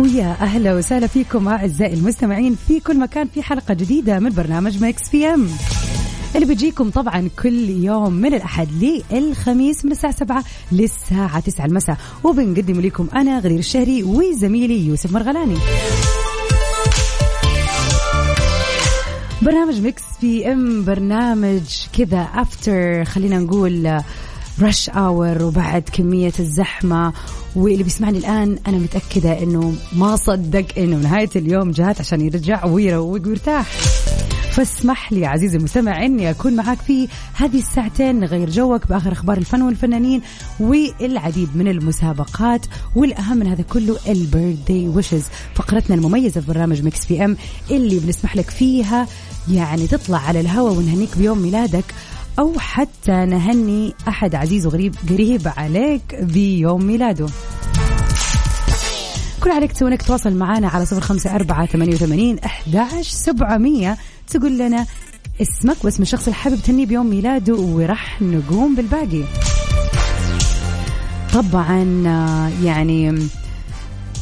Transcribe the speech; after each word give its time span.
ويا 0.00 0.36
أهلا 0.40 0.74
وسهلا 0.74 1.06
فيكم 1.06 1.48
أعزائي 1.48 1.94
المستمعين 1.94 2.56
في 2.68 2.80
كل 2.80 2.98
مكان 2.98 3.26
في 3.28 3.42
حلقة 3.42 3.74
جديدة 3.74 4.18
من 4.18 4.30
برنامج 4.30 4.82
Mix 4.82 5.08
PM. 5.08 5.46
اللي 6.34 6.46
بيجيكم 6.46 6.90
طبعا 6.90 7.28
كل 7.42 7.68
يوم 7.70 8.12
من 8.12 8.34
الأحد 8.34 8.68
للخميس 9.12 9.84
من 9.84 9.92
الساعة 9.92 10.12
7 10.12 10.44
للساعة 10.72 11.40
9 11.40 11.66
المساء. 11.66 11.96
وبنقدم 12.24 12.80
لكم 12.80 13.06
أنا 13.16 13.38
غدير 13.38 13.58
الشهري 13.58 14.02
وزميلي 14.02 14.86
يوسف 14.86 15.12
مرغلاني. 15.12 15.56
برنامج 19.42 19.80
Mix 19.80 20.02
PM 20.22 20.84
برنامج 20.84 21.62
كذا 21.98 22.20
after 22.34 23.04
خلينا 23.04 23.38
نقول 23.38 24.00
rush 24.62 24.90
hour 24.90 25.42
وبعد 25.42 25.82
كمية 25.92 26.32
الزحمة. 26.40 27.12
واللي 27.56 27.82
بيسمعني 27.82 28.18
الآن 28.18 28.58
أنا 28.66 28.78
متأكدة 28.78 29.42
إنه 29.42 29.74
ما 29.92 30.16
صدق 30.16 30.66
إنه 30.78 30.96
نهاية 30.96 31.30
اليوم 31.36 31.70
جات 31.70 32.00
عشان 32.00 32.20
يرجع 32.20 32.64
ويروق 32.64 33.26
ويرتاح. 33.26 33.66
فاسمح 34.52 35.12
لي 35.12 35.26
عزيزي 35.26 35.58
المستمع 35.58 36.04
إني 36.04 36.30
أكون 36.30 36.56
معاك 36.56 36.78
في 36.78 37.08
هذه 37.34 37.58
الساعتين 37.58 38.20
نغير 38.20 38.50
جوك 38.50 38.86
بآخر 38.86 39.12
أخبار 39.12 39.38
الفن 39.38 39.62
والفنانين 39.62 40.22
والعديد 40.60 41.56
من 41.56 41.68
المسابقات. 41.68 42.66
والأهم 42.96 43.36
من 43.36 43.46
هذا 43.46 43.62
كله 43.62 43.96
ال 44.08 44.17
birthday 44.17 44.88
wishes 44.88 45.24
فقرتنا 45.54 45.96
المميزة 45.96 46.40
في 46.40 46.46
برنامج 46.46 46.82
Mix 46.84 47.06
PM 47.06 47.36
اللي 47.70 47.98
بنسمح 47.98 48.36
لك 48.36 48.50
فيها 48.50 49.06
يعني 49.50 49.86
تطلع 49.86 50.18
على 50.18 50.40
الهواء 50.40 50.72
ونهنيك 50.72 51.18
بيوم 51.18 51.38
ميلادك. 51.38 51.84
أو 52.38 52.58
حتى 52.58 53.12
نهني 53.12 53.94
أحد 54.08 54.34
عزيز 54.34 54.66
وغريب 54.66 54.94
قريب 55.10 55.48
عليك 55.56 56.14
بيوم 56.22 56.84
ميلاده. 56.84 57.26
كل 59.42 59.50
عليك 59.50 59.72
تسوي 59.72 59.88
إنك 59.88 60.02
تواصل 60.02 60.34
معنا 60.34 60.68
على 60.68 60.86
صفر 60.86 61.00
خمسة 61.00 61.34
أربعة 61.34 61.66
ثمانية 61.66 61.94
وثمانين 61.94 62.38
أحداش 62.38 63.08
سبعمية. 63.08 63.96
تقول 64.28 64.58
لنا 64.58 64.86
اسمك 65.42 65.84
واسم 65.84 66.02
الشخص 66.02 66.24
اللي 66.24 66.34
حابب 66.34 66.58
تهنيه 66.62 66.86
بيوم 66.86 67.10
ميلاده 67.10 67.54
وراح 67.54 68.22
نقوم 68.22 68.74
بالباقي. 68.74 69.22
طبعا 71.34 72.02
آه، 72.06 72.64
يعني 72.64 73.18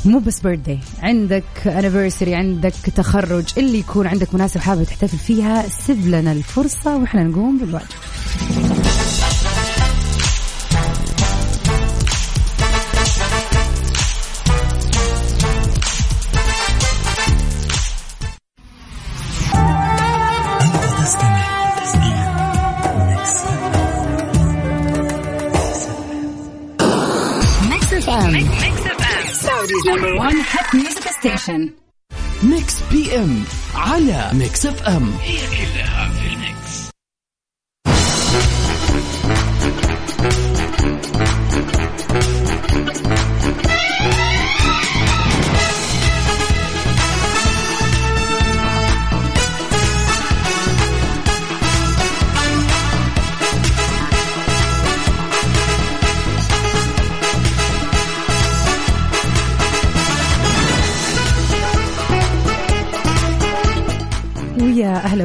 مو 0.05 0.19
بس 0.19 0.41
بيرثدي 0.41 0.79
عندك 1.03 1.45
انيفرساري 1.67 2.35
عندك 2.35 2.73
تخرج 2.97 3.45
اللي 3.59 3.79
يكون 3.79 4.07
عندك 4.07 4.35
مناسبة 4.35 4.61
حابب 4.61 4.85
تحتفل 4.85 5.19
فيها 5.19 5.69
سيب 5.69 6.07
لنا 6.07 6.33
الفرصة 6.33 6.97
وإحنا 6.97 7.23
نقوم 7.23 7.59
بالواجب. 7.59 7.87
Station. 31.49 31.71
ميكس 32.43 32.83
بي 32.93 33.17
ام 33.17 33.45
على 33.75 34.31
ميكس 34.33 34.67
اف 34.67 34.83
ام 34.83 35.13
هي 35.23 35.37
كلها 35.47 36.09
في 36.11 36.27
الميكس 36.35 36.89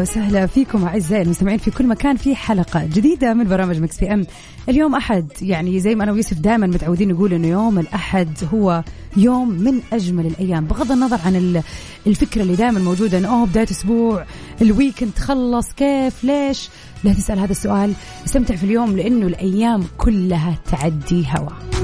وسهلا 0.04 0.46
فيكم 0.48 0.84
أعزائي 0.86 1.22
المستمعين 1.22 1.58
في 1.58 1.72
كل 1.72 1.88
مكان 1.88 2.16
في 2.16 2.36
حلقة 2.36 2.86
جديدة 2.86 3.34
من 3.34 3.44
برامج 3.48 3.80
Mix 3.80 4.00
PM. 4.00 4.26
اليوم 4.70 4.96
أحد 4.96 5.28
يعني 5.42 5.80
زي 5.80 5.96
ما 5.96 6.04
أنا 6.04 6.12
ويوسف 6.12 6.40
دائما 6.40 6.68
متعودين 6.68 7.10
نقول 7.12 7.34
إنه 7.34 7.48
يوم 7.48 7.80
الأحد 7.80 8.30
هو 8.54 8.84
يوم 9.18 9.50
من 9.50 9.80
أجمل 9.94 10.26
الأيام. 10.26 10.66
بغض 10.66 10.92
النظر 10.92 11.20
عن 11.26 11.36
ال- 11.36 11.62
الفكرة 12.08 12.42
اللي 12.42 12.56
دائما 12.56 12.80
موجودة 12.80 13.18
إنه 13.18 13.28
أوه 13.28 13.46
بداية 13.46 13.68
أسبوع 13.72 14.26
ال 14.62 14.68
weekend 14.68 15.12
تخلص 15.16 15.72
كيف 15.74 16.24
ليش؟ 16.24 16.70
لا 17.04 17.14
تسأل 17.14 17.40
هذا 17.40 17.52
السؤال. 17.52 17.94
استمتع 18.26 18.56
في 18.56 18.64
اليوم 18.64 18.98
لأنه 18.98 19.28
الأيام 19.28 19.84
كلها 19.98 20.58
تعدي 20.72 21.26
هوا. 21.38 21.83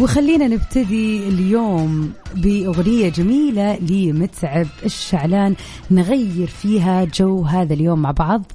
وخلينا 0.00 0.48
نبتدي 0.48 1.28
اليوم 1.28 2.12
بأغنية 2.34 3.08
جميلة 3.08 3.76
لمتعب 3.76 4.66
الشعلان. 4.84 5.54
نغير 5.90 6.46
فيها 6.46 7.04
جو 7.04 7.42
هذا 7.42 7.74
اليوم 7.74 8.02
مع 8.02 8.10
بعض. 8.10 8.52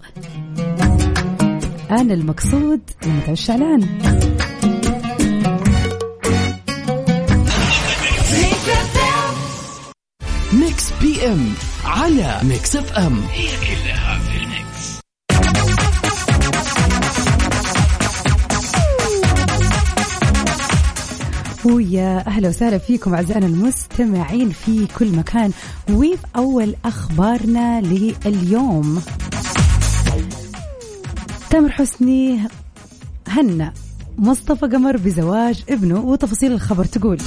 أنا 1.91 2.13
المقصود 2.13 2.79
متعب 3.05 3.33
الشعلان. 3.33 3.87
Mix 10.53 10.91
PM 11.01 11.53
على 11.85 12.39
Mix 12.43 12.75
FM 12.75 13.19
هي 13.31 13.47
كلها. 13.47 14.06
ويا 21.65 22.27
أهلا 22.27 22.49
وسهلا 22.49 22.77
فيكم 22.77 23.13
أعزائنا 23.13 23.45
المستمعين 23.45 24.49
في 24.49 24.87
كل 24.99 25.15
مكان. 25.15 25.51
وفي 25.89 26.17
أول 26.35 26.75
أخبارنا 26.85 27.81
لليوم. 27.81 29.01
تامر 31.49 31.71
حسني 31.71 32.47
هنأ 33.27 33.73
مصطفى 34.17 34.65
قمر 34.65 34.97
بزواج 34.97 35.63
ابنه 35.69 35.99
وتفاصيل 35.99 36.51
الخبر 36.51 36.85
تقول. 36.85 37.17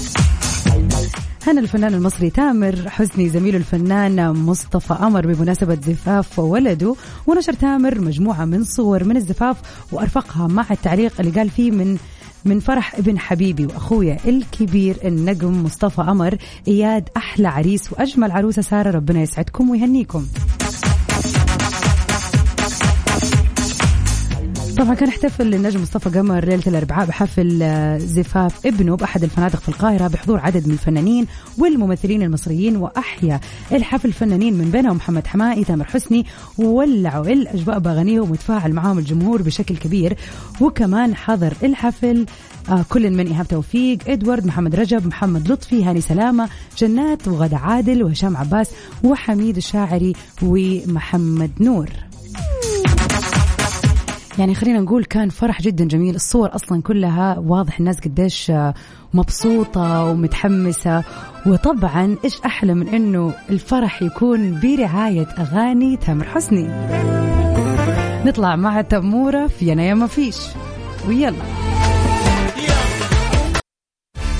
هنأ 1.47 1.61
الفنان 1.61 1.94
المصري 1.94 2.31
تامر 2.31 2.88
حسني 2.88 3.29
زميله 3.29 3.59
الفنان 3.59 4.31
مصطفى 4.31 4.94
قمر 4.94 5.26
بمناسبة 5.26 5.79
زفاف 5.87 6.38
ولده. 6.38 6.94
ونشر 7.26 7.53
تامر 7.53 8.00
مجموعة 8.00 8.44
من 8.44 8.65
صور 8.65 9.05
من 9.05 9.17
الزفاف 9.17 9.56
وأرفقها 9.93 10.47
مع 10.47 10.67
التعليق 10.71 11.12
اللي 11.21 11.33
قال 11.33 11.50
فيه 11.50 11.71
من 11.71 11.99
من 12.44 12.60
فرح 12.60 12.94
ابن 12.94 13.19
حبيبي 13.19 13.66
وأخويا 13.66 14.19
الكبير 14.26 14.96
النجم 15.04 15.64
مصطفى 15.64 16.02
قمر 16.02 16.37
إياد 16.69 17.08
أحلى 17.16 17.48
عريس 17.48 17.92
وأجمل 17.92 18.31
عروسة 18.31 18.62
سارة 18.62 18.90
ربنا 18.90 19.22
يسعدكم 19.22 19.70
ويهنيكم. 19.70 20.26
طبعا 24.81 24.94
كان 24.94 25.09
احتفل 25.09 25.55
النجم 25.55 25.82
مصطفى 25.82 26.19
قمر 26.19 26.44
ليلة 26.44 26.62
الأربعاء 26.67 27.06
بحفل 27.06 27.62
آه، 27.62 27.99
زفاف 27.99 28.67
ابنه 28.67 28.97
بأحد 28.97 29.25
الفنادق 29.25 29.61
في 29.61 29.69
القاهرة 29.69 30.09
بحضور 30.09 30.41
عدد 30.41 30.67
من 30.67 30.73
الفنانين 30.73 31.27
والممثلين 31.59 32.23
المصريين 32.23 32.77
وأحيا. 32.77 33.41
الحفل 33.73 34.09
الفنانين 34.09 34.55
من 34.55 34.71
بينهم 34.71 34.97
محمد 34.97 35.27
حمائي 35.27 35.65
تامر 35.65 35.85
حسني 35.85 36.27
وولعوا 36.59 37.27
الأجواء 37.27 37.79
بأغانيهم 37.79 38.31
وتفاعل 38.31 38.73
معاهم 38.73 38.99
الجمهور 38.99 39.43
بشكل 39.43 39.77
كبير. 39.77 40.17
وكمان 40.61 41.17
حضر 41.17 41.55
الحفل 41.62 42.26
آه 42.69 42.85
كل 42.88 43.11
من 43.11 43.26
إيهاب 43.26 43.49
توفيق 43.49 43.99
إدوارد 44.09 44.47
محمد 44.47 44.75
رجب 44.75 45.06
محمد 45.06 45.53
لطفي 45.53 45.85
هاني 45.85 46.00
سلامة 46.00 46.49
جنات 46.79 47.29
وغدا 47.29 47.56
عادل 47.56 48.03
وهشام 48.03 48.37
عباس 48.37 48.71
وحميد 49.05 49.56
الشاعري 49.56 50.12
ومحمد 50.43 51.50
نور. 51.61 51.91
يعني 54.40 54.54
خلينا 54.54 54.81
نقول 54.81 55.04
كان 55.04 55.28
فرح 55.28 55.62
جدا 55.62 55.84
جميل. 55.84 56.14
الصور 56.14 56.54
أصلا 56.54 56.82
كلها 56.82 57.38
واضح 57.38 57.78
الناس 57.78 58.00
قديش 58.00 58.50
آه، 58.50 58.75
مبسوطة 59.14 60.04
ومتحمسة. 60.04 61.04
وطبعا 61.46 62.16
إيش 62.25 62.40
أحلى 62.40 62.75
من 62.75 62.88
إنه 62.88 63.34
الفرح 63.50 64.02
يكون 64.02 64.60
برعاية 64.60 65.26
أغاني 65.38 65.96
تامر 65.96 66.25
حسني. 66.25 66.69
نطلع 68.26 68.56
مع 68.56 68.81
تمورة 68.81 69.46
في 69.46 69.66
يا 69.66 69.94
ما 69.94 70.06
فيش. 70.06 70.37
ويلا. 71.08 71.44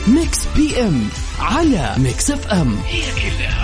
Mix 0.09 0.47
PM 0.57 1.03
على 1.41 1.94
Mix 1.99 2.31
FM. 2.31 2.75
هي 2.87 3.02
كلها 3.14 3.60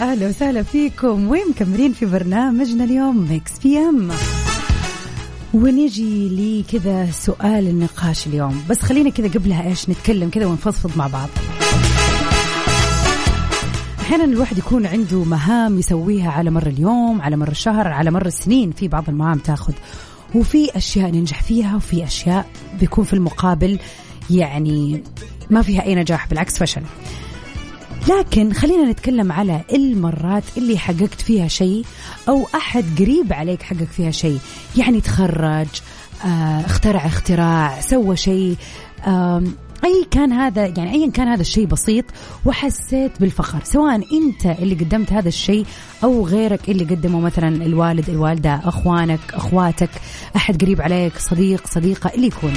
أهلا 0.00 0.28
وسهلا 0.28 0.62
فيكم. 0.62 1.28
وين 1.28 1.48
مكملين 1.50 1.92
في 1.92 2.06
برنامجنا 2.06 2.84
اليوم؟ 2.84 3.28
Mix 3.28 3.58
PM. 3.58 4.10
ونجي 5.54 6.28
لي 6.28 6.64
كذا 6.72 7.10
سؤال 7.10 7.68
النقاش 7.68 8.26
اليوم. 8.26 8.62
بس 8.70 8.80
خلينا 8.80 9.10
كذا 9.10 9.28
قبلها 9.28 9.68
إيش 9.68 9.90
نتكلم 9.90 10.30
كذا 10.30 10.46
ونفضفض 10.46 10.96
مع 10.96 11.06
بعض. 11.06 11.28
أحيانا 14.00 14.24
الواحد 14.24 14.58
يكون 14.58 14.86
عنده 14.86 15.24
مهام 15.24 15.78
يسويها 15.78 16.30
على 16.30 16.50
مر 16.50 16.66
اليوم 16.66 17.20
على 17.20 17.36
مر 17.36 17.48
الشهر 17.48 17.88
على 17.88 18.10
مر 18.10 18.26
السنين. 18.26 18.70
في 18.70 18.88
بعض 18.88 19.08
المهام 19.08 19.38
تاخذ. 19.38 19.74
وفي 20.34 20.76
أشياء 20.76 21.10
ننجح 21.10 21.42
فيها 21.42 21.76
وفي 21.76 22.04
أشياء 22.04 22.46
بيكون 22.80 23.04
في 23.04 23.12
المقابل 23.12 23.78
يعني 24.30 25.02
ما 25.50 25.62
فيها 25.62 25.84
أي 25.84 25.94
نجاح 25.94 26.28
بالعكس 26.28 26.58
فشل. 26.58 26.82
لكن 28.08 28.52
خلينا 28.52 28.90
نتكلم 28.90 29.32
على 29.32 29.60
المرات 29.72 30.44
اللي 30.56 30.78
حققت 30.78 31.20
فيها 31.20 31.48
شيء 31.48 31.84
أو 32.28 32.46
أحد 32.54 32.84
قريب 32.98 33.32
عليك 33.32 33.62
حقق 33.62 33.84
فيها 33.96 34.10
شيء. 34.10 34.38
يعني 34.76 35.00
تخرج 35.00 35.66
آه، 36.24 36.60
اخترع 36.66 37.06
اختراع 37.06 37.80
سوى 37.80 38.16
شيء 38.16 38.56
أي 39.84 40.06
كان 40.10 40.32
هذا 40.32 40.66
يعني 40.66 40.92
ايا 40.92 41.10
كان 41.10 41.28
هذا 41.28 41.40
الشيء 41.40 41.66
بسيط 41.66 42.04
وحسيت 42.44 43.20
بالفخر. 43.20 43.60
سواء 43.64 43.94
أنت 43.94 44.46
اللي 44.46 44.74
قدمت 44.74 45.12
هذا 45.12 45.28
الشيء 45.28 45.66
أو 46.04 46.26
غيرك 46.26 46.70
اللي 46.70 46.84
قدمه 46.84 47.20
مثلا 47.20 47.48
الوالد 47.48 48.10
الوالدة 48.10 48.60
أخوانك 48.64 49.20
أخواتك 49.34 49.90
أحد 50.36 50.62
قريب 50.62 50.80
عليك 50.80 51.18
صديق 51.18 51.66
صديقة 51.66 52.10
اللي 52.14 52.26
يكون. 52.26 52.52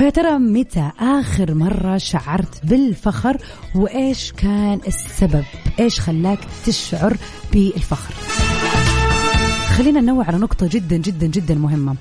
فيا 0.00 0.10
ترى 0.10 0.38
متى 0.38 0.90
آخر 1.00 1.54
مرة 1.54 1.98
شعرت 1.98 2.66
بالفخر؟ 2.66 3.36
وإيش 3.74 4.32
كان 4.32 4.80
السبب؟ 4.86 5.44
إيش 5.80 6.00
خلاك 6.00 6.38
تشعر 6.66 7.16
بالفخر؟ 7.52 8.14
خلينا 9.76 10.00
ننوع 10.00 10.24
على 10.24 10.38
نقطة 10.38 10.68
جدا 10.72 10.96
جدا 10.96 11.26
جدا 11.26 11.54
مهمة. 11.54 11.96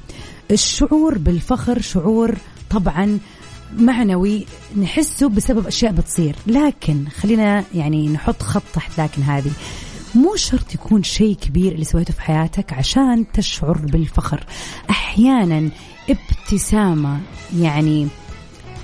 الشعور 0.52 1.18
بالفخر 1.18 1.82
شعور 1.82 2.36
طبعا 2.70 3.20
معنوي 3.78 4.46
نحسه 4.78 5.30
بسبب 5.30 5.68
أشياء 5.68 5.92
بتصير. 5.92 6.36
لكن 6.48 7.06
خلينا 7.10 7.64
يعني 7.76 8.08
نحط 8.08 8.44
خط 8.44 8.64
تحت 8.74 9.00
لكن 9.00 9.22
هذه. 9.22 9.52
مو 10.16 10.36
شرط 10.36 10.74
يكون 10.74 11.04
شيء 11.04 11.36
كبير 11.36 11.72
اللي 11.72 11.86
سويته 11.86 12.14
في 12.14 12.22
حياتك 12.22 12.74
عشان 12.74 13.26
تشعر 13.34 13.78
بالفخر. 13.78 14.44
أحيانا 14.90 15.70
ابتسامة 16.10 17.20
يعني 17.58 18.08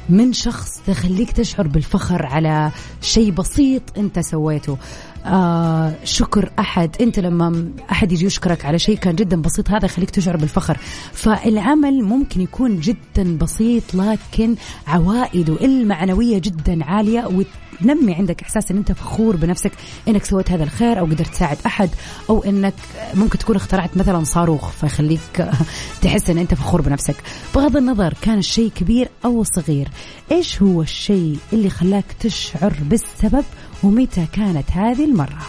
من 0.09 0.33
شخص 0.33 0.81
تخليك 0.87 1.31
تشعر 1.31 1.67
بالفخر 1.67 2.25
على 2.25 2.71
شيء 3.01 3.31
بسيط 3.31 3.81
انت 3.97 4.19
سويته. 4.19 4.77
آه 5.25 5.93
شكر 6.03 6.51
أحد. 6.59 6.95
أنت 7.01 7.19
لما 7.19 7.69
أحد 7.91 8.11
يجي 8.11 8.25
يشكرك 8.25 8.65
على 8.65 8.79
شيء 8.79 8.97
كان 8.97 9.15
جدا 9.15 9.41
بسيط 9.41 9.69
هذا 9.69 9.85
يخليك 9.85 10.09
تشعر 10.09 10.37
بالفخر 10.37 10.77
فالعمل 11.13 12.03
ممكن 12.03 12.41
يكون 12.41 12.79
جدا 12.79 13.37
بسيط 13.37 13.83
لكن 13.93 14.55
عوائده 14.87 15.65
المعنوية 15.65 16.37
جدا 16.37 16.85
عالية 16.85 17.27
وتنمي 17.27 18.13
عندك 18.13 18.41
إحساس 18.41 18.71
إن 18.71 18.77
أنت 18.77 18.91
فخور 18.91 19.35
بنفسك 19.35 19.71
إنك 20.07 20.25
سويت 20.25 20.51
هذا 20.51 20.63
الخير 20.63 20.99
أو 20.99 21.05
قدرت 21.05 21.27
تساعد 21.27 21.57
أحد 21.65 21.89
أو 22.29 22.43
إنك 22.43 22.73
ممكن 23.13 23.37
تكون 23.37 23.55
اخترعت 23.55 23.97
مثلا 23.97 24.23
صاروخ 24.23 24.69
فيخليك 24.69 25.49
تحس 26.01 26.29
إن 26.29 26.37
أنت 26.37 26.53
فخور 26.53 26.81
بنفسك. 26.81 27.15
بغض 27.55 27.77
النظر 27.77 28.13
كان 28.21 28.37
الشيء 28.37 28.71
كبير 28.75 29.09
أو 29.25 29.43
صغير 29.43 29.89
إيش 30.31 30.61
هو 30.61 30.81
الشيء 30.81 31.37
اللي 31.53 31.69
خلاك 31.69 32.05
تشعر 32.19 32.73
بالسبب؟ 32.81 33.43
ومتى 33.85 34.25
كانت 34.33 34.71
هذه 34.71 35.05
المرة. 35.05 35.39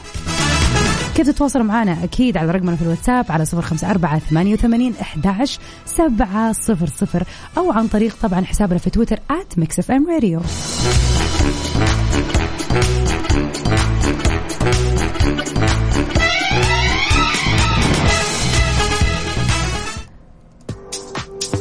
كيف 1.14 1.26
تتواصلوا 1.26 1.64
معنا 1.64 2.04
أكيد 2.04 2.36
على 2.36 2.50
رقمنا 2.52 2.76
في 2.76 2.82
الواتساب 2.82 3.24
على 3.28 3.44
صفر 3.44 3.62
خمسة 3.62 3.90
أربعة 3.90 4.18
ثمانية 4.18 4.54
وثمانين 4.54 4.94
إحداعش 5.00 5.58
سبعة 5.86 6.52
صفر 6.52 6.86
صفر 6.86 7.24
أو 7.58 7.72
عن 7.72 7.88
طريق 7.88 8.16
طبعا 8.22 8.44
حسابنا 8.44 8.78
في 8.78 8.90
تويتر 8.90 9.18
FM 9.30 10.10
Radio 10.10 10.40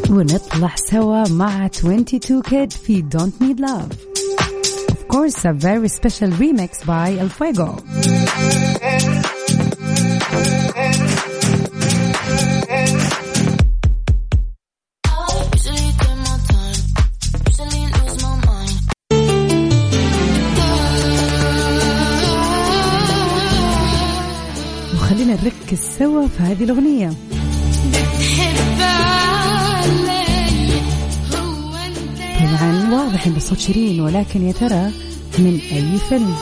ونطلع 0.10 0.76
سوا 0.76 1.30
مع 1.30 1.66
220 1.66 2.42
Kid 2.42 2.72
في 2.72 3.06
Don't 3.14 3.44
Need 3.44 3.60
Love. 3.60 4.15
Course, 5.16 5.46
a 5.46 5.54
very 5.54 5.88
special 5.88 6.30
remix 6.32 6.86
by 6.86 7.16
El 7.24 7.30
Fuego. 7.30 7.70
وخلينا 24.94 25.38
نركز 25.44 25.80
سوا 26.00 26.28
في 26.28 26.44
هذه 26.44 26.64
الأغنية 26.64 27.14
طبعا 32.40 32.94
واضح 32.94 33.28
إن 33.28 33.34
بصوت 33.34 33.60
شيرين 33.60 34.02
ولكن 34.02 34.48
يا 34.48 34.52
ترى 34.52 35.05
من 35.40 35.60
أي 35.72 35.98
فيلم 36.10 36.36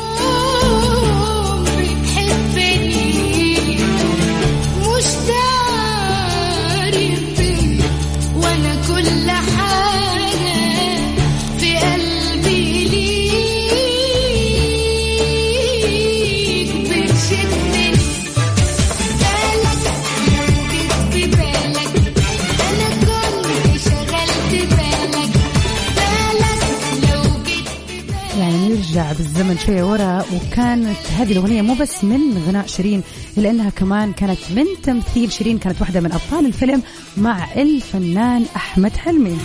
بالزمن 29.34 29.58
شوية 29.58 29.84
ورا 29.84 30.26
وكانت 30.34 30.98
هذه 31.18 31.32
الأغنية 31.32 31.62
مو 31.62 31.74
بس 31.74 32.04
من 32.04 32.38
غناء 32.48 32.68
شيرين 32.68 33.04
إلا 33.38 33.50
أنها 33.50 33.70
كمان 33.70 34.14
كانت 34.14 34.40
من 34.56 34.66
تمثيل 34.84 35.32
شيرين 35.32 35.58
كانت 35.58 35.82
واحدة 35.82 36.00
من 36.00 36.12
أبطال 36.12 36.46
الفيلم 36.46 36.82
مع 37.18 37.48
الفنان 37.54 38.46
أحمد 38.56 38.98
حلمي. 38.98 39.38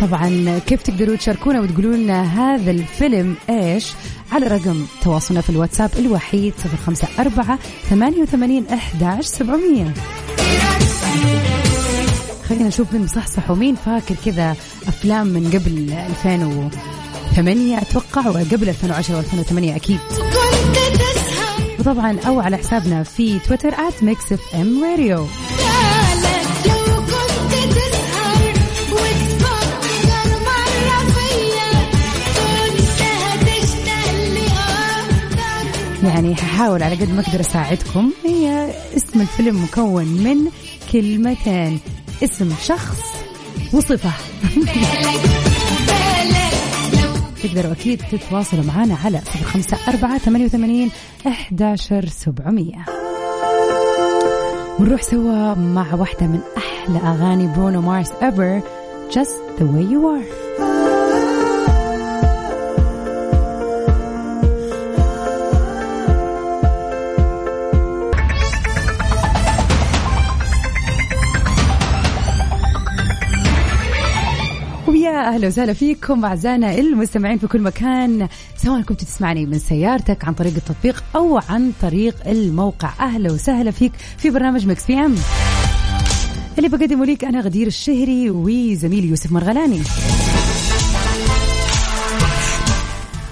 طبعا 0.00 0.58
كيف 0.66 0.82
تقدروا 0.82 1.16
تشاركونا 1.16 1.60
وتقولوا 1.60 1.96
لنا 1.96 2.22
هذا 2.22 2.70
الفيلم 2.70 3.36
إيش؟ 3.50 3.92
على 4.32 4.46
رقم 4.46 4.86
تواصلنا 5.02 5.40
في 5.40 5.50
الواتساب 5.50 5.90
الوحيد 5.98 6.54
صفر 6.58 6.76
خمسة 6.86 7.08
أربعة 7.18 7.58
ثمانية 7.90 8.22
وثمانين 8.22 8.66
أحداش 8.68 9.24
سبعمية. 9.24 9.94
خلينا 12.52 12.68
نشوف 12.68 12.92
من 12.92 13.02
مصحصح 13.02 13.50
ومين 13.50 13.74
فاكر 13.74 14.14
كذا 14.24 14.56
أفلام 14.88 15.26
من 15.26 15.50
قبل 15.50 15.92
2008 15.92 17.78
أتوقع 17.78 18.28
وقبل 18.28 18.68
2010 18.68 19.22
و2008 19.22 19.76
أكيد. 19.76 19.98
وطبعا 21.78 22.18
أو 22.26 22.40
على 22.40 22.56
حسابنا 22.56 23.02
في 23.02 23.38
تويتر 23.38 23.68
at 23.68 24.02
Mix 24.02 24.32
FM 24.32 24.84
Radio 24.84 25.26
يعني 36.04 36.34
هحاول 36.34 36.82
على 36.82 36.94
قد 36.94 37.10
ما 37.10 37.20
أقدر 37.20 37.40
أساعدكم. 37.40 38.12
هي 38.24 38.74
اسم 38.96 39.20
الفيلم 39.20 39.62
مكون 39.62 40.04
من 40.04 40.50
كلمتين. 40.92 41.80
اسم 42.22 42.54
شخص 42.62 43.00
وصفة. 43.72 44.10
تقدروا 47.42 47.72
أكيد 47.72 48.02
تتواصلوا 48.12 48.64
معنا 48.64 48.96
على 49.04 49.20
صفر 49.20 49.44
خمسة 49.44 49.76
أربعة 49.88 50.18
ثمانية 50.18 50.44
وثمانين 50.44 50.90
أحداشر 51.26 52.06
سبعمية. 52.06 52.84
ونروح 54.78 55.02
سوا 55.02 55.54
مع 55.54 55.94
واحدة 55.94 56.26
من 56.26 56.40
أحلى 56.56 56.98
أغاني 56.98 57.46
برونو 57.46 57.80
مارس 57.80 58.10
ever. 58.10 58.62
Just 59.14 59.58
the 59.58 59.64
way 59.64 59.84
you 59.92 60.06
are. 60.06 60.41
أهلا 75.32 75.46
وسهلا 75.46 75.72
فيكم 75.72 76.24
أعزائنا 76.24 76.74
المستمعين 76.74 77.38
في 77.38 77.46
كل 77.46 77.60
مكان. 77.60 78.28
سواء 78.56 78.82
كنت 78.82 79.04
تسمعني 79.04 79.46
من 79.46 79.58
سيارتك 79.58 80.24
عن 80.24 80.34
طريق 80.34 80.54
التطبيق 80.56 81.04
أو 81.16 81.40
عن 81.48 81.72
طريق 81.82 82.14
الموقع. 82.26 82.90
أهلا 83.00 83.32
وسهلا 83.32 83.70
فيك 83.70 83.92
في 84.18 84.30
برنامج 84.30 84.66
Mix 84.66 84.84
PM. 84.84 85.14
اللي 86.58 86.68
بقدمه 86.68 87.04
ليك 87.04 87.24
أنا 87.24 87.40
غدير 87.40 87.66
الشهري 87.66 88.30
وزميلي 88.30 89.08
يوسف 89.08 89.32
مرغلاني. 89.32 89.82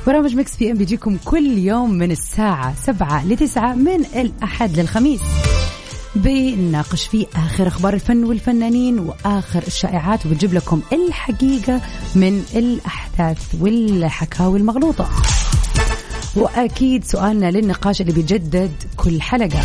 برنامج 0.06 0.36
Mix 0.36 0.56
PM 0.56 0.76
بيجيكم 0.76 1.16
كل 1.24 1.58
يوم 1.58 1.90
من 1.90 2.10
الساعة 2.10 2.74
سبعة 2.74 3.26
لتسعة 3.26 3.74
من 3.74 4.04
الأحد 4.16 4.78
للخميس. 4.78 5.20
بنناقش 6.14 7.06
فيه 7.06 7.26
آخر 7.36 7.68
أخبار 7.68 7.94
الفن 7.94 8.24
والفنانين 8.24 8.98
وآخر 8.98 9.62
الشائعات 9.66 10.26
وبنجيب 10.26 10.54
لكم 10.54 10.82
الحقيقة 10.92 11.80
من 12.14 12.44
الأحداث 12.54 13.54
والحكاوي 13.60 14.58
المغلوطة. 14.58 15.10
وأكيد 16.36 17.04
سؤالنا 17.04 17.50
للنقاش 17.50 18.00
اللي 18.00 18.12
بيتجدد 18.12 18.72
كل 18.96 19.22
حلقة. 19.22 19.62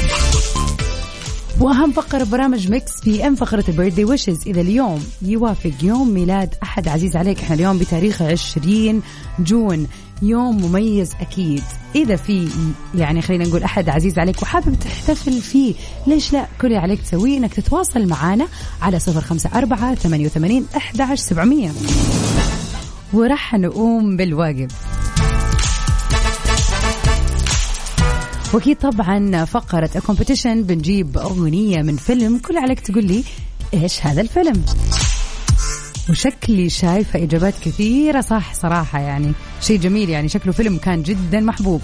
وأهم 1.59 1.91
فقرة 1.91 2.23
برامج 2.23 2.71
Mix 2.71 3.01
PM 3.01 3.35
فقرة 3.35 3.63
ال 3.67 3.72
birthday 3.72 4.05
wishes 4.05 4.47
إذا 4.47 4.61
اليوم 4.61 5.03
يوافق 5.21 5.71
يوم 5.83 6.13
ميلاد 6.13 6.55
أحد 6.63 6.87
عزيز 6.87 7.15
عليك 7.15 7.39
إحنا 7.39 7.55
اليوم 7.55 7.77
بتاريخ 7.77 8.21
20 8.21 9.01
June. 9.39 9.87
يوم 10.21 10.65
مميز 10.65 11.13
أكيد. 11.21 11.63
إذا 11.95 12.15
في 12.15 12.49
يعني 12.95 13.21
خلينا 13.21 13.47
نقول 13.47 13.63
أحد 13.63 13.89
عزيز 13.89 14.19
عليك 14.19 14.41
وحابب 14.41 14.79
تحتفل 14.79 15.41
فيه 15.41 15.73
ليش 16.07 16.33
لا؟ 16.33 16.45
كل 16.61 16.67
اللي 16.67 16.77
عليك 16.79 17.01
تسويه 17.01 17.37
إنك 17.37 17.53
تتواصل 17.53 18.07
معنا 18.07 18.47
على 18.81 18.99
صفر 18.99 19.21
خمسة 19.21 19.49
أربعة 19.55 19.95
ثمانية 19.95 20.25
وثمانين 20.25 20.65
احدى 20.77 21.03
عشر 21.03 21.15
سبعمئه 21.15 21.71
وراح 23.13 23.53
نقوم 23.53 24.17
بالواجب 24.17 24.71
وأكيد 28.53 28.77
طبعا 28.77 29.45
فقرة 29.45 29.89
الكومبيتيشن 29.95 30.63
بنجيب 30.63 31.17
أغنية 31.17 31.81
من 31.81 31.95
فيلم 31.95 32.37
كل 32.37 32.57
عليك 32.57 32.79
تقول 32.79 33.05
لي 33.05 33.23
إيش 33.73 34.05
هذا 34.05 34.21
الفيلم. 34.21 34.65
وشكلي 36.09 36.69
شايفة 36.69 37.23
إجابات 37.23 37.53
كثيرة. 37.61 38.21
صح 38.21 38.53
صراحة 38.53 38.99
يعني 38.99 39.31
شيء 39.61 39.79
جميل. 39.79 40.09
يعني 40.09 40.29
شكله 40.29 40.53
فيلم 40.53 40.77
كان 40.77 41.03
جدا 41.03 41.39
محبوب. 41.39 41.81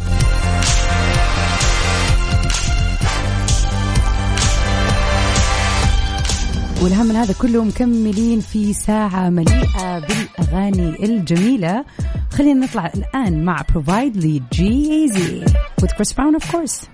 والأهم 6.82 7.06
من 7.06 7.16
هذا 7.16 7.34
كله 7.34 7.64
مكملين 7.64 8.40
في 8.40 8.74
ساعة 8.74 9.30
مليئة 9.30 10.00
بالأغاني 10.00 11.06
الجميلة. 11.06 11.86
خلينا 12.32 12.66
نطلع 12.66 12.92
الآن 12.96 13.46
مع 13.46 13.58
Provide 13.62 14.16
لي 14.18 14.42
جي 14.54 14.92
ايزي 14.92 15.46
with 15.82 15.90
Chris 15.90 16.14
Brown 16.14 16.36
of 16.42 16.52
course. 16.52 16.86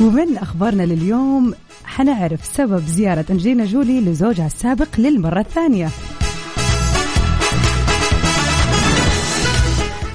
ومن 0.00 0.36
أخبارنا 0.38 0.82
لليوم 0.82 1.54
حنعرف 1.84 2.44
سبب 2.44 2.86
زيارة 2.86 3.24
أنجلينا 3.30 3.64
جولي 3.64 4.00
لزوجها 4.00 4.46
السابق 4.46 4.88
للمرة 4.98 5.40
الثانية. 5.40 5.88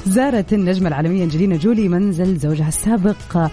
زارت 0.07 0.53
النجمة 0.53 0.87
العالمية 0.87 1.23
أنجلينا 1.23 1.55
جولي 1.55 1.87
منزل 1.87 2.37
زوجها 2.37 2.67
السابق 2.67 3.49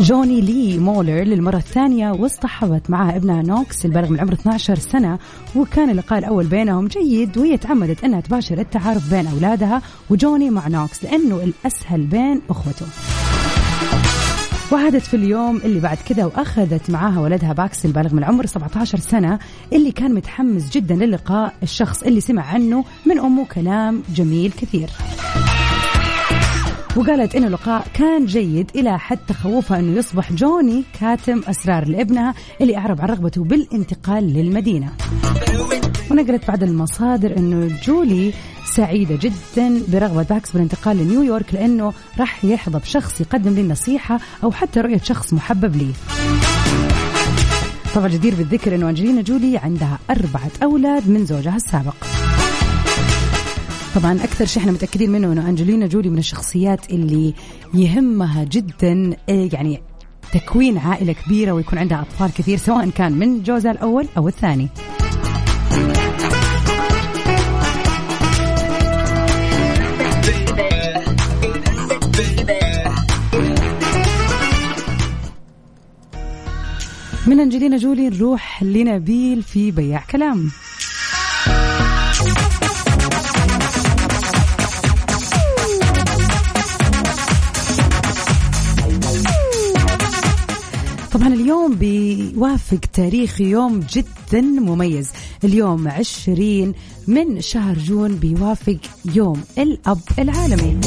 جوني 0.00 0.40
لي 0.40 0.78
ميلر 0.78 1.22
للمرة 1.22 1.56
الثانية 1.56 2.10
واصطحبت 2.10 2.90
معها 2.90 3.16
ابنها 3.16 3.42
نوكس 3.42 3.84
البالغ 3.86 4.08
من 4.10 4.20
عمر 4.20 4.32
12 4.32 4.78
سنة 4.78 5.18
وكان 5.56 5.90
اللقاء 5.90 6.18
الأول 6.18 6.46
بينهم 6.46 6.86
جيد 6.88 7.38
وهي 7.38 7.56
تعمدت 7.56 8.04
أنها 8.04 8.20
تباشر 8.20 8.58
التعارف 8.58 9.10
بين 9.10 9.26
أولادها 9.26 9.82
وجوني 10.10 10.50
مع 10.50 10.68
نوكس 10.68 11.04
لأنه 11.04 11.36
الأسهل 11.36 12.06
بين 12.06 12.40
أخوته 12.50 12.86
وعادت 14.72 15.02
في 15.02 15.14
اليوم 15.14 15.56
اللي 15.56 15.80
بعد 15.80 15.98
كذا 16.08 16.24
وأخذت 16.24 16.90
معاها 16.90 17.20
ولدها 17.20 17.52
باكس 17.52 17.86
البالغ 17.86 18.12
من 18.12 18.18
العمر 18.18 18.46
17 18.46 18.98
سنة 18.98 19.38
اللي 19.72 19.92
كان 19.92 20.14
متحمس 20.14 20.70
جدا 20.70 20.94
للقاء 20.94 21.54
الشخص 21.62 22.02
اللي 22.02 22.20
سمع 22.20 22.42
عنه 22.42 22.84
من 23.06 23.18
أمه 23.18 23.44
كلام 23.44 24.02
جميل 24.14 24.52
كثير. 24.52 24.88
وقالت 26.96 27.36
انه 27.36 27.46
اللقاء 27.46 27.86
كان 27.94 28.26
جيد 28.26 28.70
إلى 28.74 28.98
حد 28.98 29.18
تخوفها 29.28 29.78
إنه 29.78 29.96
يصبح 29.98 30.32
جوني 30.32 30.84
كاتم 31.00 31.40
أسرار 31.48 31.88
لابنها 31.88 32.34
اللي 32.60 32.76
أعرب 32.76 33.00
عن 33.00 33.08
رغبته 33.08 33.44
بالانتقال 33.44 34.32
للمدينة. 34.34 34.92
ونقلت 36.10 36.48
بعض 36.48 36.62
المصادر 36.62 37.36
إنه 37.36 37.80
جولي 37.84 38.32
سعيدة 38.74 39.18
جدا 39.22 39.82
برغبة 39.88 40.22
باكس 40.22 40.52
بالانتقال 40.52 40.96
لنيويورك 40.96 41.54
لأنه 41.54 41.92
راح 42.18 42.44
يحظى 42.44 42.78
بشخص 42.78 43.20
يقدم 43.20 43.54
لي 43.54 43.60
النصيحة 43.60 44.20
أو 44.44 44.52
حتى 44.52 44.80
رؤية 44.80 44.98
شخص 44.98 45.32
محبب 45.32 45.76
لي 45.76 45.92
طبعا 47.94 48.08
جدير 48.08 48.34
بالذكر 48.34 48.74
أنه 48.74 48.88
أنجلينا 48.88 49.22
جولي 49.22 49.58
عندها 49.58 49.98
أربعة 50.10 50.50
أولاد 50.62 51.08
من 51.08 51.26
زوجها 51.26 51.56
السابق 51.56 52.15
طبعا 53.96 54.12
أكثر 54.12 54.44
شيء 54.44 54.62
إحنا 54.62 54.72
متأكدين 54.72 55.10
منه 55.10 55.32
إنه 55.32 55.48
أنجلينا 55.48 55.86
جولي 55.86 56.10
من 56.10 56.18
الشخصيات 56.18 56.90
اللي 56.90 57.34
يهمها 57.74 58.44
جدا 58.44 59.16
إيه، 59.28 59.50
يعني 59.52 59.82
تكوين 60.32 60.78
عائلة 60.78 61.12
كبيرة 61.12 61.52
ويكون 61.52 61.78
عندها 61.78 62.00
أطفال 62.00 62.32
كثير 62.34 62.58
سواء 62.58 62.90
كان 62.90 63.12
من 63.12 63.42
جوزها 63.42 63.72
الأول 63.72 64.06
أو 64.16 64.28
الثاني. 64.28 64.68
من 77.26 77.40
أنجلينا 77.40 77.76
جولي 77.76 78.08
نروح 78.08 78.62
لنبيل 78.62 79.42
في 79.42 79.70
بياع 79.70 80.04
كلام. 80.10 80.50
بيوافق 92.36 92.78
تاريخ 92.92 93.40
يوم 93.40 93.80
جدا 93.80 94.40
مميز. 94.40 95.12
اليوم 95.44 95.88
20 95.88 96.74
من 97.06 97.40
شهر 97.40 97.78
جون 97.78 98.16
بيوافق 98.16 98.78
يوم 99.14 99.44
الأب 99.58 100.00
العالمي. 100.18 100.80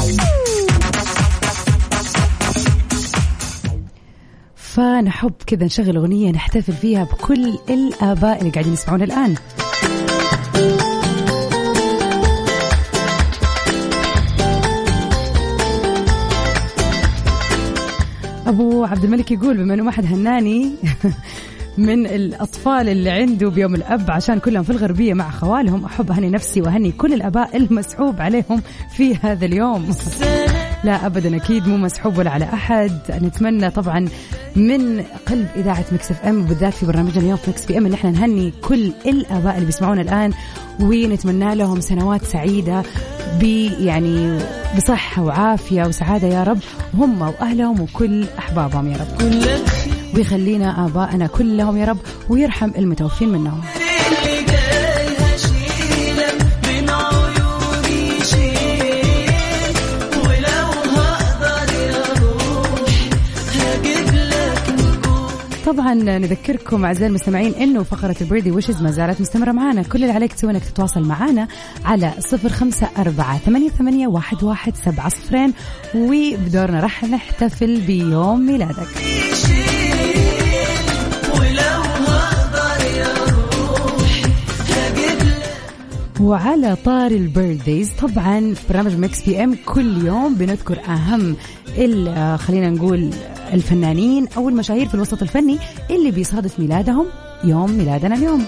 فنحب 4.55 5.33
كذا 5.47 5.65
نشغل 5.65 5.97
أغنية 5.97 6.31
نحتفل 6.31 6.73
فيها 6.73 7.03
بكل 7.03 7.57
الآباء 7.69 8.39
اللي 8.39 8.51
قاعدين 8.51 8.73
يسمعون 8.73 9.01
الآن. 9.01 9.35
أبو 18.49 18.83
عبد 18.83 19.03
الملك 19.03 19.31
يقول 19.31 19.57
بما 19.57 19.73
إنه 19.73 19.83
ما 19.83 19.91
حد 19.91 20.05
هناني 20.05 20.71
من 21.77 22.05
الأطفال 22.05 22.89
اللي 22.89 23.09
عنده 23.09 23.49
بيوم 23.49 23.75
الأب 23.75 24.11
عشان 24.11 24.39
كلهم 24.39 24.63
في 24.63 24.69
الغربية 24.69 25.13
مع 25.13 25.29
خوالهم 25.29 25.85
أحب 25.85 26.11
أهني 26.11 26.29
نفسي 26.29 26.61
وأهني 26.61 26.91
كل 26.91 27.13
الأباء 27.13 27.57
المسحوب 27.57 28.21
عليهم 28.21 28.61
في 28.95 29.15
هذا 29.15 29.45
اليوم. 29.45 29.89
لا 30.83 31.05
ابدا 31.05 31.35
أكيد 31.35 31.67
مو 31.67 31.77
مسحوب 31.77 32.17
ولا 32.17 32.31
على 32.31 32.45
أحد. 32.45 32.91
نتمنى 33.09 33.69
طبعا 33.69 34.07
من 34.55 35.03
قلب 35.27 35.47
إذاعة 35.55 35.85
Mix 35.91 36.11
FM 36.11 36.43
بالذات 36.43 36.73
في 36.73 36.85
برنامجنا 36.85 37.21
اليوم 37.23 37.37
في 37.37 37.49
Mix 37.49 37.65
PM 37.65 37.85
إن 37.85 37.93
إحنا 37.93 38.11
نهني 38.11 38.53
كل 38.63 38.91
الاباء 39.05 39.55
اللي 39.55 39.65
بيسمعونا 39.65 40.01
الآن 40.01 40.31
ونتمنى 40.79 41.55
لهم 41.55 41.79
سنوات 41.81 42.23
سعيدة 42.23 42.83
ب 43.39 43.43
يعني 43.79 44.39
بصحة 44.77 45.21
وعافية 45.21 45.83
وسعادة 45.83 46.27
يا 46.27 46.43
رب 46.43 46.59
هم 46.93 47.21
وأهلهم 47.21 47.81
وكل 47.81 48.25
أحبابهم 48.39 48.87
يا 48.91 48.97
رب. 48.97 49.33
ويخلينا 50.15 50.85
ابائنا 50.85 51.27
كلهم 51.27 51.77
يا 51.77 51.85
رب 51.85 51.97
ويرحم 52.29 52.71
المتوفين 52.77 53.29
منهم. 53.29 53.61
طبعا 65.73 65.93
نذكركم 65.93 66.85
أعزائي 66.85 67.07
المستمعين 67.07 67.53
إنه 67.53 67.83
فقرة 67.83 68.15
ال 68.21 68.25
birthday 68.25 68.51
wishes 68.51 68.81
ما 68.81 68.91
زالت 68.91 69.21
مستمرة 69.21 69.51
معنا 69.51 69.83
كل 69.83 70.01
اللي 70.01 70.13
عليك 70.13 70.33
تسوي 70.33 70.51
إنك 70.51 70.65
تتواصل 70.65 71.01
معنا 71.01 71.47
على 71.85 72.13
صفر 72.19 72.49
خمسة 72.49 72.89
أربعة 72.97 73.37
ثمانية, 73.37 73.69
ثمانية 73.69 74.07
واحد, 74.07 74.43
واحد 74.43 74.75
سبعة 74.75 75.09
صفرين. 75.09 75.53
وبدورنا 75.95 76.79
راح 76.79 77.03
نحتفل 77.03 77.81
بيوم 77.81 78.45
ميلادك. 78.45 78.87
وعلى 86.21 86.75
طاري 86.75 87.11
ال 87.11 87.19
birthdays 87.19 87.91
طبعا 87.91 88.53
في 88.53 88.61
برنامج 88.69 88.95
Mix 88.95 89.23
PM 89.25 89.55
كل 89.65 90.05
يوم 90.05 90.35
بنذكر 90.35 90.79
أهم 90.79 91.35
خلينا 92.37 92.69
نقول 92.69 93.09
الفنانين 93.53 94.27
أو 94.37 94.49
المشاهير 94.49 94.87
في 94.87 94.95
الوسط 94.95 95.21
الفني 95.21 95.57
اللي 95.89 96.11
بيصادف 96.11 96.59
ميلادهم 96.59 97.05
يوم 97.43 97.71
ميلادنا 97.71 98.15
اليوم. 98.15 98.45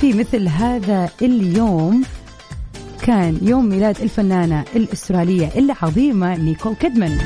في 0.00 0.12
مثل 0.12 0.48
هذا 0.48 1.08
اليوم 1.22 2.02
كان 3.02 3.38
يوم 3.42 3.68
ميلاد 3.68 4.00
الفنانة 4.00 4.64
الأسترالية 4.76 5.50
العظيمة 5.56 6.36
نيكول 6.36 6.74
كيدمان. 6.74 7.18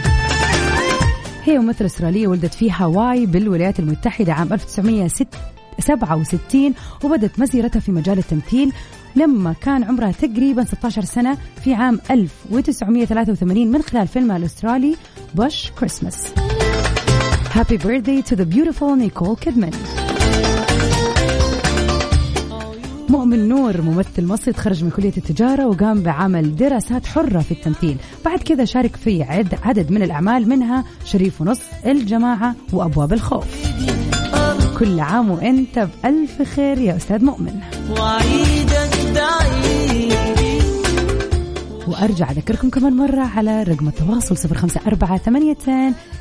هي 1.45 1.59
ممثلة 1.59 1.87
أسترالية 1.87 2.29
ولدت 2.29 2.55
في 2.55 2.71
هاواي 2.71 3.27
بالولايات 3.27 3.79
المتحدة 3.79 4.33
عام 4.33 4.49
1967 5.79 6.75
وبدت 7.05 7.39
مسيرتها 7.39 7.81
في 7.81 7.93
مجال 7.93 8.19
التمثيل 8.19 8.73
لما 9.17 9.55
كان 9.61 9.85
عمرها 9.85 10.13
تقريبا 10.13 10.65
16 10.65 11.05
سنة 11.05 11.39
في 11.65 11.75
عام 11.75 12.01
1983 12.11 13.67
من 13.67 13.83
خلال 13.83 14.09
فيلمها 14.09 14.37
الأسترالي 14.37 14.97
بوش 15.35 15.71
كريسمس 15.71 16.33
Happy 17.57 17.79
birthday 17.79 18.21
to 18.21 18.37
the 18.37 18.45
beautiful 18.45 18.97
Nicole 18.97 19.37
Kidman. 19.37 19.75
مؤمن 23.09 23.49
نور 23.49 23.83
ممثل 23.83 24.27
مصري 24.27 24.53
تخرج 24.53 24.85
من 24.85 24.91
كلية 24.91 25.13
التجارة 25.17 25.67
وقام 25.67 26.03
بعمل 26.03 26.57
دراسات 26.57 27.07
حرة 27.07 27.39
في 27.41 27.53
التمثيل. 27.53 27.97
بعد 28.25 28.39
كذا 28.39 28.65
شارك 28.65 28.97
في 28.97 29.23
عدد 29.63 29.91
من 29.91 30.03
الأعمال 30.03 30.49
منها 30.49 30.85
شريف 31.05 31.41
ونص 31.41 31.61
الجماعة 31.87 32.55
وأبواب 32.73 33.13
الخوف. 33.13 33.47
كل 34.79 35.01
عام 35.01 35.31
وإنت 35.31 35.79
بألف 35.79 36.43
خير 36.43 36.79
يا 36.79 36.97
أستاذ 36.97 37.25
مؤمن. 37.25 37.61
وعيدك 37.91 38.97
وأرجع 41.89 42.31
أذكركم 42.31 42.71
كمان 42.71 42.97
مرة 42.97 43.21
على 43.21 43.63
رقم 43.63 43.89
التواصل 43.89 44.37
صفر 44.37 44.57
خمسة 44.57 44.81
أربعة 44.87 45.19
ثمانية 45.19 45.57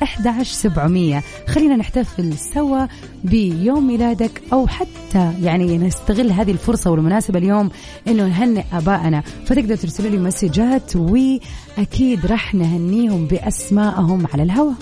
أحد 0.04 0.44
سبعمية. 0.44 1.24
خلينا 1.48 1.76
نحتفل 1.76 2.34
سوا 2.54 2.86
بيوم 3.24 3.88
ميلادك 3.88 4.42
أو 4.54 4.68
حتى 4.68 5.34
يعني 5.42 5.78
نستغل 5.78 6.32
هذه 6.32 6.52
الفرصة 6.52 6.92
والمناسبة 6.92 7.40
اليوم 7.40 7.70
إنه 8.08 8.28
نهنئ 8.28 8.64
آبائنا 8.74 9.24
فتقدر 9.46 9.76
ترسلوا 9.76 10.10
لي 10.10 10.18
مسجات 10.18 10.96
وأكيد 10.96 12.26
رح 12.26 12.56
نهنيهم 12.56 13.26
بأسمائهم 13.26 14.28
على 14.34 14.44
الهواء. 14.44 14.76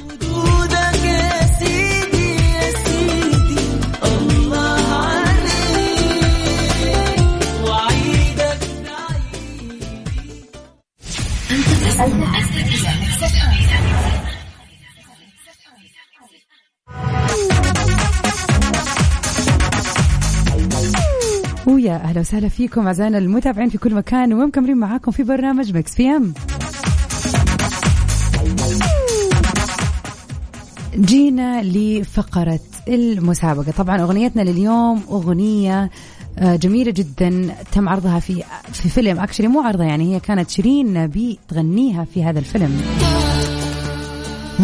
ويا 21.68 21.96
أهلا 21.96 22.20
وسهلا 22.20 22.48
فيكم 22.50 22.88
أعزائنا 22.88 23.18
المتابعين 23.18 23.70
في 23.70 23.78
كل 23.78 23.94
مكان 23.96 24.34
ومكملين 24.34 24.78
معاكم 24.78 25.12
في 25.12 25.24
برنامج 25.24 25.78
Mix 25.78 25.96
PM. 25.96 26.34
جينا 30.96 31.62
لفقرة 31.64 32.60
المسابقة. 32.88 33.72
طبعا 33.72 34.02
أغنيتنا 34.02 34.42
لليوم 34.42 35.04
أغنية 35.10 35.90
جميلة 36.42 36.92
جدا. 36.92 37.56
تم 37.72 37.90
عرضها 37.90 38.20
في 38.20 38.44
في 38.74 38.90
فيلم. 38.90 39.20
Actually 39.20 39.48
مو 39.48 39.62
عرضها 39.62 39.86
يعني 39.86 40.16
هي 40.16 40.20
كانت 40.20 40.50
شيرين 40.50 40.94
اللي 40.94 41.40
بتغنيها 41.48 42.06
في 42.14 42.24
هذا 42.24 42.40
الفيلم. 42.40 42.82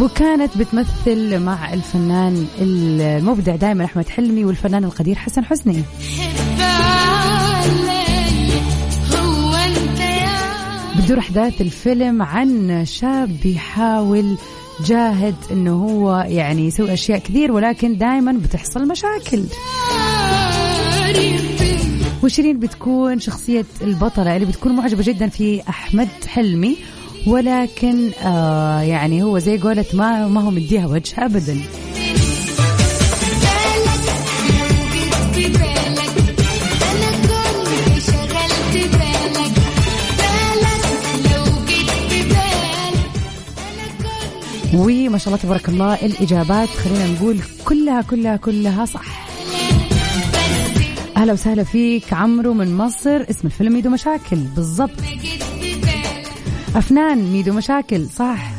وكانت 0.01 0.57
بتمثل 0.57 1.39
مع 1.39 1.73
الفنان 1.73 2.47
المبدع 2.61 3.55
دائما 3.55 3.85
أحمد 3.85 4.09
حلمي 4.09 4.45
والفنان 4.45 4.83
القدير 4.83 5.15
حسن 5.15 5.45
حسني. 5.45 5.83
بتدور 10.97 11.19
أحداث 11.19 11.61
الفيلم 11.61 12.21
عن 12.21 12.85
شاب 12.85 13.29
بيحاول 13.43 14.37
جاهد 14.85 15.35
إنه 15.51 15.71
هو 15.71 16.25
يعني 16.27 16.67
يسوي 16.67 16.93
أشياء 16.93 17.19
كثير 17.19 17.51
ولكن 17.51 17.97
دائما 17.97 18.31
بتحصل 18.31 18.87
مشاكل. 18.87 19.43
وشيرين 22.29 22.59
بتكون 22.59 23.19
شخصية 23.19 23.65
البطلة 23.81 24.35
اللي 24.35 24.45
بتكون 24.45 24.75
معجبة 24.75 25.03
جدا 25.03 25.27
في 25.29 25.61
أحمد 25.69 26.07
حلمي 26.27 26.77
ولكن 27.27 28.09
آه 28.23 28.81
يعني 28.81 29.23
هو 29.23 29.39
زي 29.39 29.57
قولت 29.57 29.95
ما 29.95 30.27
ما 30.27 30.41
هو 30.41 30.51
مديها 30.51 30.87
وجه 30.87 31.25
أبدا. 31.25 31.61
وما 44.73 45.17
شاء 45.17 45.27
الله 45.27 45.37
تبارك 45.37 45.69
الله 45.69 45.93
الإجابات 45.93 46.69
خلينا 46.69 47.07
نقول 47.07 47.39
كلها 47.65 48.01
كلها 48.01 48.35
كلها 48.35 48.85
صح. 48.85 49.28
أهلا 51.19 51.33
وسهلا 51.33 51.63
فيك 51.63 52.13
عمرو 52.13 52.53
من 52.53 52.77
مصر. 52.77 53.21
اسم 53.29 53.47
الفيلم 53.47 53.73
ميدو 53.73 53.89
مشاكل. 53.89 54.37
بالضبط. 54.55 54.99
أفنان 56.75 57.31
ميدو 57.31 57.53
مشاكل 57.53 58.05
صح. 58.09 58.51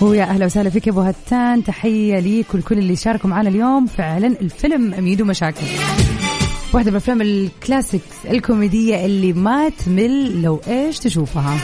ويا 0.00 0.24
أهلا 0.24 0.46
وسهلا 0.46 0.70
فيك 0.70 0.86
يا 0.86 0.92
أبو 0.92 1.00
هتان. 1.00 1.64
تحية 1.64 2.18
ليك 2.18 2.54
ولكل 2.54 2.78
اللي 2.78 2.96
شاركوا 2.96 3.30
معنا 3.30 3.48
اليوم. 3.48 3.86
فعلا 3.86 4.26
الفيلم 4.26 5.04
ميدو 5.04 5.24
مشاكل. 5.24 5.66
واحدة 6.72 6.90
من 6.90 6.96
الأفلام 6.96 7.22
الكلاسيك 7.22 8.02
الكوميدية 8.30 9.04
اللي 9.06 9.32
ما 9.32 9.68
تمل 9.68 10.42
لو 10.42 10.60
إيش 10.68 10.98
تشوفها؟ 10.98 11.58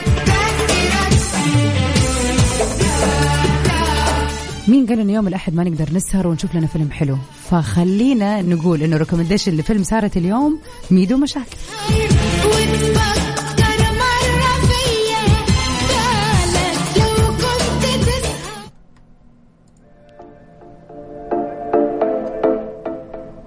مين 4.67 4.85
قال 4.85 4.99
إنه 4.99 5.13
يوم 5.13 5.27
الأحد 5.27 5.55
ما 5.55 5.63
نقدر 5.63 5.93
نسهر 5.93 6.27
ونشوف 6.27 6.55
لنا 6.55 6.67
فيلم 6.67 6.91
حلو؟ 6.91 7.17
فخلينا 7.49 8.41
نقول 8.41 8.83
إنه 8.83 8.97
recommendation 8.97 9.57
لفيلم 9.57 9.83
سهرة 9.83 10.11
اليوم 10.15 10.59
ميدو 10.91 11.17
مشاكل. 11.17 11.57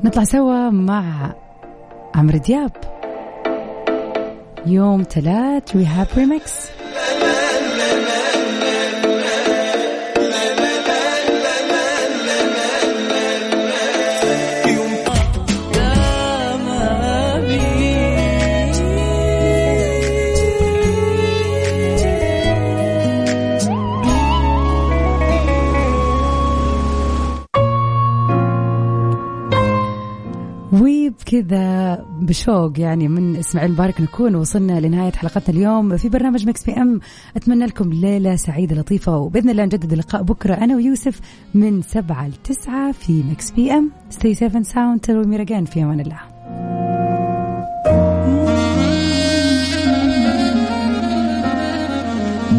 نطلع 0.05 0.25
سوا 0.25 0.71
مع 0.71 1.35
عمرو 2.15 2.39
دياب. 2.39 2.73
يوم 4.67 5.03
ثلاث 5.03 5.77
R3HAB 5.77 6.07
remix 6.17 6.53
وبكذا 30.73 31.95
بشوق 32.21 32.81
يعني 32.81 33.09
من 33.09 33.37
إسماعيل 33.37 33.73
مبارك 33.73 34.01
نكون 34.01 34.35
وصلنا 34.35 34.81
لنهاية 34.81 35.13
حلقتنا 35.13 35.57
اليوم. 35.57 35.97
في 35.97 36.09
برنامج 36.09 36.49
Mix 36.49 36.65
بي 36.65 36.73
إم 36.73 37.01
أتمنى 37.37 37.67
لكم 37.67 37.93
ليلة 37.93 38.37
سعيدة 38.37 38.77
لطيفة 38.77 39.17
وبإذن 39.17 39.51
الله 39.51 39.65
نجدد 39.65 39.93
اللقاء 39.93 40.23
بكرة. 40.23 40.55
أنا 40.55 40.77
ويوسف 40.77 41.21
من 41.55 41.83
سبعة 41.83 42.29
لتسعة 42.29 42.93
في 42.93 43.23
Mix 43.31 43.51
بي 43.51 43.73
إم. 43.73 43.91
ستي 44.11 44.35
سيفن 44.35 44.63
ساوند 44.63 45.01
تلو 45.01 45.23
ميرجان 45.23 45.65
في 45.65 45.83
أمان 45.83 46.01
الله. 46.01 46.21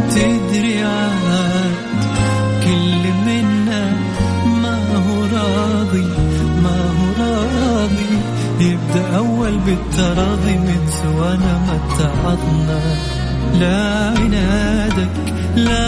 تدري 0.09 1.10
يبدأ 9.51 9.51
أول 9.51 9.59
بالتراضي 9.59 10.55
من 10.57 10.87
سوانا 11.01 11.53
ما 11.67 11.75
اتعظنا. 11.75 12.79
لا 13.59 14.09
عنادك 14.19 15.15
لا 15.55 15.79